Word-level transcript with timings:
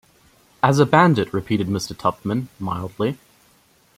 ‘As 0.63 0.79
a 0.79 0.87
bandit,’ 0.87 1.31
repeated 1.31 1.67
Mr. 1.67 1.95
Tupman, 1.95 2.47
mildly. 2.57 3.19